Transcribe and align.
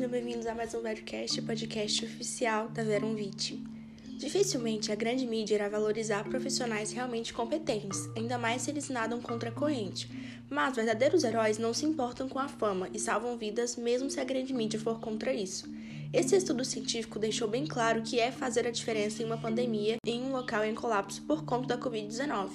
bem-vindos 0.00 0.46
a 0.46 0.54
mais 0.54 0.74
um 0.74 0.80
Verocast, 0.80 1.40
podcast 1.42 2.04
oficial 2.06 2.68
da 2.68 2.82
Veronvite. 2.82 3.62
Dificilmente 4.16 4.90
a 4.90 4.94
grande 4.94 5.26
mídia 5.26 5.54
irá 5.54 5.68
valorizar 5.68 6.24
profissionais 6.24 6.92
realmente 6.92 7.32
competentes, 7.32 8.08
ainda 8.16 8.38
mais 8.38 8.62
se 8.62 8.70
eles 8.70 8.88
nadam 8.88 9.20
contra 9.20 9.50
a 9.50 9.52
corrente. 9.52 10.10
Mas 10.48 10.76
verdadeiros 10.76 11.24
heróis 11.24 11.58
não 11.58 11.74
se 11.74 11.84
importam 11.84 12.26
com 12.28 12.38
a 12.38 12.48
fama 12.48 12.88
e 12.92 12.98
salvam 12.98 13.36
vidas 13.36 13.76
mesmo 13.76 14.10
se 14.10 14.18
a 14.18 14.24
grande 14.24 14.54
mídia 14.54 14.80
for 14.80 14.98
contra 14.98 15.32
isso. 15.32 15.70
Esse 16.12 16.36
estudo 16.36 16.62
científico 16.62 17.18
deixou 17.18 17.48
bem 17.48 17.66
claro 17.66 18.02
que 18.02 18.20
é 18.20 18.30
fazer 18.30 18.66
a 18.66 18.70
diferença 18.70 19.22
em 19.22 19.24
uma 19.26 19.38
pandemia 19.38 19.96
em 20.06 20.20
um 20.20 20.32
local 20.32 20.62
em 20.62 20.74
colapso 20.74 21.22
por 21.22 21.42
conta 21.42 21.68
da 21.68 21.82
Covid-19. 21.82 22.50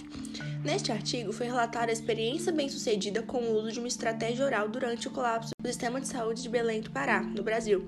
Neste 0.63 0.91
artigo 0.91 1.33
foi 1.33 1.47
relatada 1.47 1.91
a 1.91 1.93
experiência 1.93 2.51
bem-sucedida 2.51 3.23
com 3.23 3.39
o 3.39 3.55
uso 3.57 3.71
de 3.71 3.79
uma 3.79 3.88
estratégia 3.88 4.45
oral 4.45 4.70
durante 4.70 5.07
o 5.07 5.12
colapso 5.12 5.53
do 5.59 5.67
sistema 5.67 5.99
de 5.99 6.07
saúde 6.07 6.43
de 6.43 6.49
Belém 6.49 6.81
do 6.81 6.91
Pará, 6.91 7.23
no 7.23 7.41
Brasil. 7.41 7.88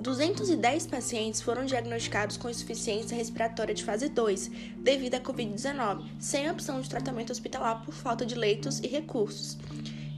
210 0.00 0.86
pacientes 0.86 1.42
foram 1.42 1.66
diagnosticados 1.66 2.38
com 2.38 2.48
insuficiência 2.48 3.14
respiratória 3.14 3.74
de 3.74 3.84
fase 3.84 4.08
2 4.08 4.50
devido 4.78 5.16
à 5.16 5.20
Covid-19, 5.20 6.02
sem 6.18 6.50
opção 6.50 6.80
de 6.80 6.88
tratamento 6.88 7.30
hospitalar 7.30 7.84
por 7.84 7.92
falta 7.92 8.24
de 8.24 8.34
leitos 8.34 8.80
e 8.80 8.86
recursos. 8.86 9.58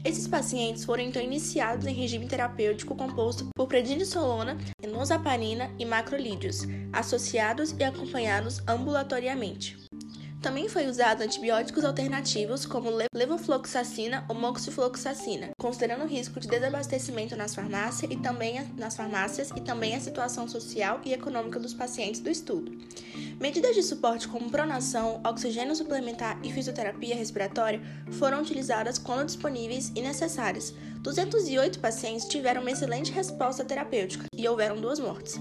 Esses 0.04 0.28
pacientes 0.28 0.84
foram 0.84 1.02
então 1.02 1.22
iniciados 1.22 1.86
em 1.86 1.94
regime 1.94 2.28
terapêutico 2.28 2.94
composto 2.94 3.46
por 3.56 3.66
prednisolona, 3.66 4.58
enoxaparina 4.82 5.70
e 5.78 5.86
macrolídeos, 5.86 6.66
associados 6.92 7.74
e 7.78 7.82
acompanhados 7.82 8.60
ambulatoriamente. 8.68 9.83
Também 10.44 10.68
foi 10.68 10.86
usado 10.86 11.22
antibióticos 11.22 11.86
alternativos 11.86 12.66
como 12.66 12.90
levofloxacina 13.14 14.26
ou 14.28 14.34
moxifloxacina, 14.34 15.52
considerando 15.58 16.04
o 16.04 16.06
risco 16.06 16.38
de 16.38 16.46
desabastecimento 16.46 17.34
nas 17.34 17.54
farmácias 17.54 18.12
e 18.12 18.16
também 18.16 18.62
nas 18.76 18.94
farmácias 18.94 19.48
e 19.56 19.62
também 19.62 19.96
a 19.96 20.00
situação 20.00 20.46
social 20.46 21.00
e 21.02 21.14
econômica 21.14 21.58
dos 21.58 21.72
pacientes 21.72 22.20
do 22.20 22.28
estudo. 22.28 22.70
Medidas 23.40 23.74
de 23.74 23.82
suporte 23.82 24.28
como 24.28 24.50
pronação, 24.50 25.18
oxigênio 25.24 25.74
suplementar 25.74 26.38
e 26.44 26.52
fisioterapia 26.52 27.16
respiratória 27.16 27.80
foram 28.10 28.42
utilizadas 28.42 28.98
quando 28.98 29.24
disponíveis 29.24 29.92
e 29.96 30.02
necessárias. 30.02 30.74
208 31.00 31.78
pacientes 31.78 32.28
tiveram 32.28 32.60
uma 32.60 32.70
excelente 32.70 33.10
resposta 33.10 33.64
terapêutica 33.64 34.26
e 34.36 34.46
houveram 34.46 34.76
duas 34.76 35.00
mortes. 35.00 35.40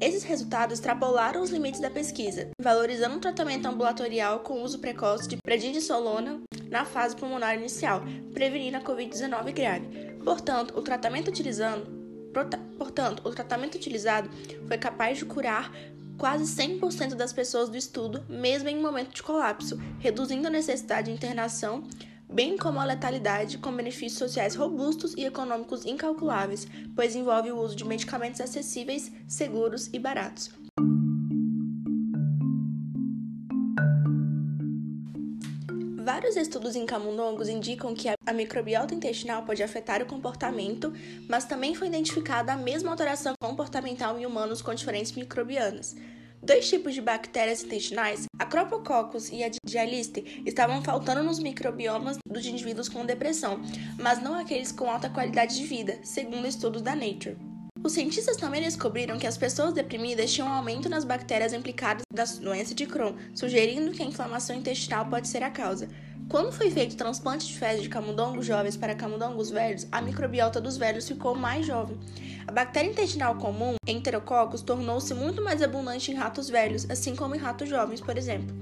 Esses 0.00 0.24
resultados 0.24 0.74
extrapolaram 0.74 1.40
os 1.40 1.50
limites 1.50 1.80
da 1.80 1.88
pesquisa, 1.88 2.50
valorizando 2.60 3.16
o 3.16 3.20
tratamento 3.20 3.66
ambulatorial 3.66 4.40
com 4.40 4.62
uso 4.62 4.78
precoce 4.78 5.28
de 5.28 5.36
prednisolona 5.36 6.40
na 6.68 6.84
fase 6.84 7.16
pulmonar 7.16 7.56
inicial, 7.56 8.02
prevenindo 8.32 8.76
a 8.76 8.80
COVID-19 8.80 9.52
grave. 9.52 9.86
Portanto, 10.24 10.76
o 10.76 10.82
tratamento 10.82 11.28
utilizando, 11.28 11.86
portanto, 12.76 13.22
o 13.24 13.30
tratamento 13.30 13.76
utilizado 13.76 14.28
foi 14.66 14.78
capaz 14.78 15.18
de 15.18 15.24
curar 15.24 15.72
quase 16.18 16.44
100% 16.44 17.14
das 17.14 17.32
pessoas 17.32 17.68
do 17.68 17.76
estudo, 17.76 18.24
mesmo 18.28 18.68
em 18.68 18.80
momento 18.80 19.14
de 19.14 19.22
colapso, 19.22 19.80
reduzindo 20.00 20.48
a 20.48 20.50
necessidade 20.50 21.08
de 21.08 21.16
internação 21.16 21.84
bem 22.28 22.56
como 22.56 22.80
a 22.80 22.84
letalidade, 22.84 23.58
com 23.58 23.72
benefícios 23.72 24.18
sociais 24.18 24.54
robustos 24.54 25.14
e 25.16 25.24
econômicos 25.24 25.84
incalculáveis, 25.84 26.66
pois 26.94 27.14
envolve 27.14 27.52
o 27.52 27.58
uso 27.58 27.76
de 27.76 27.84
medicamentos 27.84 28.40
acessíveis, 28.40 29.12
seguros 29.26 29.88
e 29.92 29.98
baratos. 29.98 30.50
Vários 36.04 36.36
estudos 36.36 36.76
em 36.76 36.84
camundongos 36.84 37.48
indicam 37.48 37.94
que 37.94 38.08
a 38.08 38.32
microbiota 38.32 38.94
intestinal 38.94 39.42
pode 39.42 39.62
afetar 39.62 40.02
o 40.02 40.06
comportamento, 40.06 40.92
mas 41.28 41.46
também 41.46 41.74
foi 41.74 41.88
identificada 41.88 42.52
a 42.52 42.56
mesma 42.56 42.90
alteração 42.90 43.32
comportamental 43.40 44.18
em 44.18 44.26
humanos 44.26 44.60
com 44.60 44.74
diferentes 44.74 45.12
microbianas. 45.12 45.96
Dois 46.44 46.68
tipos 46.68 46.92
de 46.92 47.00
bactérias 47.00 47.64
intestinais, 47.64 48.26
a 48.38 48.46
e 49.32 49.42
a 49.42 49.50
Dialiste, 49.64 50.42
estavam 50.44 50.82
faltando 50.82 51.22
nos 51.22 51.38
microbiomas 51.38 52.18
dos 52.28 52.44
indivíduos 52.44 52.86
com 52.86 53.06
depressão, 53.06 53.62
mas 53.98 54.22
não 54.22 54.34
aqueles 54.34 54.70
com 54.70 54.90
alta 54.90 55.08
qualidade 55.08 55.56
de 55.56 55.64
vida, 55.64 55.98
segundo 56.02 56.46
estudos 56.46 56.82
da 56.82 56.94
Nature. 56.94 57.38
Os 57.82 57.94
cientistas 57.94 58.36
também 58.36 58.60
descobriram 58.60 59.18
que 59.18 59.26
as 59.26 59.38
pessoas 59.38 59.72
deprimidas 59.72 60.30
tinham 60.30 60.48
um 60.48 60.52
aumento 60.52 60.86
nas 60.86 61.04
bactérias 61.04 61.54
implicadas 61.54 62.02
da 62.12 62.24
doença 62.24 62.74
de 62.74 62.84
Crohn, 62.84 63.16
sugerindo 63.34 63.92
que 63.92 64.02
a 64.02 64.06
inflamação 64.06 64.54
intestinal 64.54 65.06
pode 65.06 65.28
ser 65.28 65.42
a 65.42 65.50
causa. 65.50 65.88
Quando 66.28 66.50
foi 66.50 66.70
feito 66.70 66.94
o 66.94 66.96
transplante 66.96 67.46
de 67.46 67.58
fezes 67.58 67.82
de 67.82 67.88
camundongos 67.88 68.46
jovens 68.46 68.76
para 68.76 68.94
camundongos 68.94 69.50
velhos, 69.50 69.86
a 69.92 70.00
microbiota 70.00 70.60
dos 70.60 70.76
velhos 70.76 71.06
ficou 71.06 71.34
mais 71.34 71.66
jovem. 71.66 71.98
A 72.46 72.50
bactéria 72.50 72.90
intestinal 72.90 73.36
comum, 73.36 73.74
Enterococcus, 73.86 74.62
tornou-se 74.62 75.12
muito 75.14 75.42
mais 75.42 75.62
abundante 75.62 76.10
em 76.10 76.14
ratos 76.14 76.48
velhos, 76.48 76.88
assim 76.90 77.14
como 77.14 77.34
em 77.34 77.38
ratos 77.38 77.68
jovens, 77.68 78.00
por 78.00 78.16
exemplo. 78.16 78.56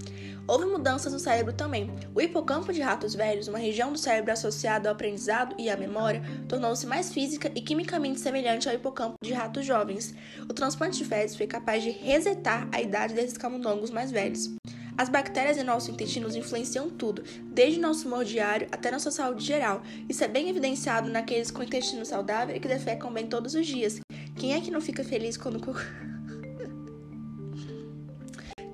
Houve 0.46 0.66
mudanças 0.66 1.12
no 1.12 1.20
cérebro 1.20 1.52
também. 1.52 1.90
O 2.14 2.20
hipocampo 2.20 2.72
de 2.72 2.80
ratos 2.80 3.14
velhos, 3.14 3.46
uma 3.46 3.58
região 3.58 3.92
do 3.92 3.98
cérebro 3.98 4.32
associada 4.32 4.88
ao 4.88 4.94
aprendizado 4.94 5.54
e 5.56 5.70
à 5.70 5.76
memória, 5.76 6.20
tornou-se 6.48 6.84
mais 6.84 7.12
física 7.12 7.50
e 7.54 7.60
quimicamente 7.60 8.20
semelhante 8.20 8.68
ao 8.68 8.74
hipocampo 8.74 9.14
de 9.22 9.32
ratos 9.32 9.64
jovens. 9.64 10.14
O 10.48 10.52
transplante 10.52 10.98
de 10.98 11.04
fezes 11.04 11.36
foi 11.36 11.46
capaz 11.46 11.82
de 11.82 11.90
resetar 11.90 12.68
a 12.72 12.80
idade 12.80 13.14
desses 13.14 13.38
camundongos 13.38 13.90
mais 13.90 14.10
velhos. 14.10 14.52
As 14.97 15.08
bactérias 15.08 15.56
em 15.56 15.62
nosso 15.62 15.91
intestino 15.91 16.28
influenciam 16.36 16.91
tudo, 16.91 17.25
desde 17.44 17.80
nosso 17.80 18.06
humor 18.06 18.25
diário 18.25 18.69
até 18.70 18.91
nossa 18.91 19.10
saúde 19.10 19.44
geral. 19.44 19.82
Isso 20.08 20.22
é 20.22 20.28
bem 20.28 20.48
evidenciado 20.48 21.08
naqueles 21.08 21.50
com 21.50 21.62
intestino 21.62 22.04
saudável 22.04 22.54
e 22.54 22.60
que 22.60 22.69
defecam 22.69 23.12
bem 23.12 23.26
todos 23.26 23.54
os 23.54 23.66
dias. 23.66 24.00
Quem 24.36 24.54
é 24.54 24.60
que 24.60 24.70
não 24.70 24.80
fica 24.80 25.03
feliz 25.03 25.36
quando 25.36 25.60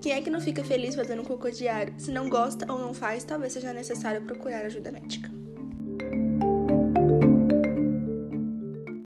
Quem 0.01 0.13
é 0.13 0.21
que 0.21 0.31
não 0.31 0.41
fica 0.41 0.63
feliz 0.65 0.95
fazendo 0.95 1.23
cocô 1.23 1.51
diário? 1.51 1.95
Se 1.99 2.11
não 2.11 2.29
gosta 2.29 2.71
ou 2.73 2.79
não 2.79 2.95
faz, 2.95 3.25
talvez 3.25 3.53
seja 3.53 3.73
necessário 3.73 4.23
procurar 4.23 4.65
ajuda 4.65 4.93
médica. 4.93 5.38